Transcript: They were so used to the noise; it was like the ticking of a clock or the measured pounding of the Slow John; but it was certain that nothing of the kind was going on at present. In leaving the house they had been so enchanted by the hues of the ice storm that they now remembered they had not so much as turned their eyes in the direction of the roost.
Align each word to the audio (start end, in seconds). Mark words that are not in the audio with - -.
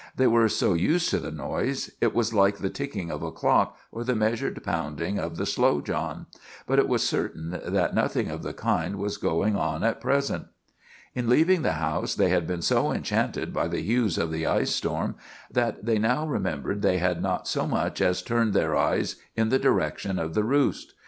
They 0.15 0.25
were 0.25 0.49
so 0.49 0.73
used 0.73 1.09
to 1.11 1.19
the 1.19 1.29
noise; 1.29 1.91
it 2.01 2.15
was 2.15 2.33
like 2.33 2.57
the 2.57 2.71
ticking 2.71 3.11
of 3.11 3.21
a 3.21 3.31
clock 3.31 3.77
or 3.91 4.03
the 4.03 4.15
measured 4.15 4.63
pounding 4.63 5.19
of 5.19 5.37
the 5.37 5.45
Slow 5.45 5.79
John; 5.79 6.25
but 6.65 6.79
it 6.79 6.87
was 6.87 7.07
certain 7.07 7.51
that 7.63 7.93
nothing 7.93 8.27
of 8.27 8.41
the 8.41 8.51
kind 8.51 8.95
was 8.95 9.17
going 9.17 9.55
on 9.55 9.83
at 9.83 10.01
present. 10.01 10.47
In 11.13 11.29
leaving 11.29 11.61
the 11.61 11.73
house 11.73 12.15
they 12.15 12.29
had 12.29 12.47
been 12.47 12.63
so 12.63 12.91
enchanted 12.91 13.53
by 13.53 13.67
the 13.67 13.81
hues 13.83 14.17
of 14.17 14.31
the 14.31 14.47
ice 14.47 14.71
storm 14.73 15.17
that 15.51 15.85
they 15.85 15.99
now 15.99 16.25
remembered 16.25 16.81
they 16.81 16.97
had 16.97 17.21
not 17.21 17.47
so 17.47 17.67
much 17.67 18.01
as 18.01 18.23
turned 18.23 18.55
their 18.55 18.75
eyes 18.75 19.17
in 19.35 19.49
the 19.49 19.59
direction 19.59 20.17
of 20.17 20.33
the 20.33 20.43
roost. 20.43 20.95